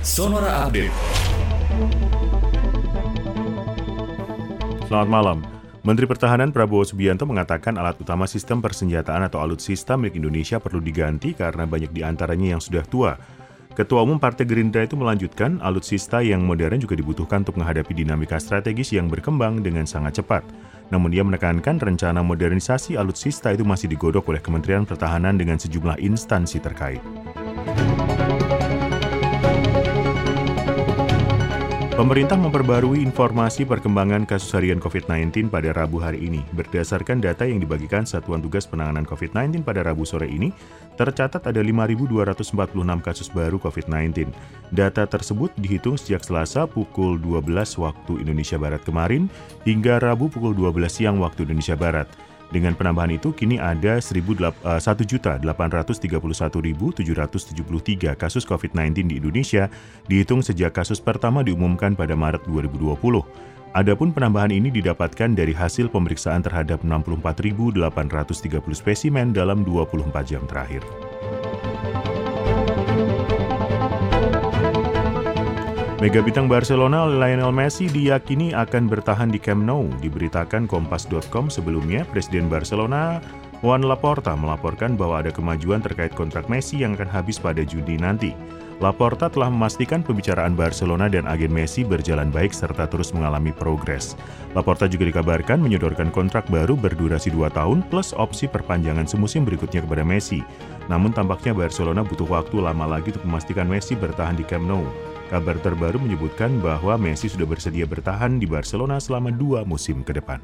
[0.00, 0.96] Sonora Update.
[4.88, 5.44] Selamat malam.
[5.84, 11.36] Menteri Pertahanan Prabowo Subianto mengatakan alat utama sistem persenjataan atau alutsista milik Indonesia perlu diganti
[11.36, 13.12] karena banyak di antaranya yang sudah tua.
[13.76, 18.96] Ketua Umum Partai Gerindra itu melanjutkan alutsista yang modern juga dibutuhkan untuk menghadapi dinamika strategis
[18.96, 20.48] yang berkembang dengan sangat cepat.
[20.88, 26.56] Namun ia menekankan rencana modernisasi alutsista itu masih digodok oleh Kementerian Pertahanan dengan sejumlah instansi
[26.56, 27.04] terkait.
[32.00, 36.40] Pemerintah memperbarui informasi perkembangan kasus harian COVID-19 pada Rabu hari ini.
[36.56, 40.48] Berdasarkan data yang dibagikan Satuan Tugas Penanganan COVID-19 pada Rabu sore ini,
[40.96, 42.56] tercatat ada 5.246
[43.04, 44.32] kasus baru COVID-19.
[44.72, 47.44] Data tersebut dihitung sejak Selasa pukul 12
[47.76, 49.28] waktu Indonesia Barat kemarin
[49.68, 52.08] hingga Rabu pukul 12 siang waktu Indonesia Barat.
[52.50, 55.46] Dengan penambahan itu, kini ada 1.831.773
[58.10, 59.70] eh, kasus COVID-19 di Indonesia,
[60.10, 62.98] dihitung sejak kasus pertama diumumkan pada Maret 2020.
[63.70, 67.86] Adapun penambahan ini didapatkan dari hasil pemeriksaan terhadap 64.830
[68.74, 70.82] spesimen dalam 24 jam terakhir.
[76.00, 79.84] Mega bintang Barcelona Lionel Messi diyakini akan bertahan di Camp Nou.
[80.00, 83.20] Diberitakan Kompas.com sebelumnya, Presiden Barcelona
[83.60, 88.32] Juan Laporta melaporkan bahwa ada kemajuan terkait kontrak Messi yang akan habis pada Juni nanti.
[88.80, 94.16] Laporta telah memastikan pembicaraan Barcelona dan agen Messi berjalan baik serta terus mengalami progres.
[94.56, 100.08] Laporta juga dikabarkan menyodorkan kontrak baru berdurasi 2 tahun plus opsi perpanjangan semusim berikutnya kepada
[100.08, 100.40] Messi.
[100.88, 104.88] Namun tampaknya Barcelona butuh waktu lama lagi untuk memastikan Messi bertahan di Camp Nou.
[105.28, 110.40] Kabar terbaru menyebutkan bahwa Messi sudah bersedia bertahan di Barcelona selama dua musim ke depan.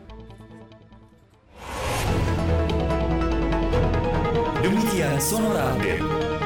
[4.67, 6.46] L'unità sonora.